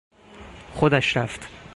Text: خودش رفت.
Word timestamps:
خودش 0.73 1.17
رفت. 1.17 1.47